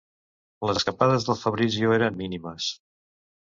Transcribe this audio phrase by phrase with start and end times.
[0.69, 2.73] Les escapades del Fabrizio eren mínimes.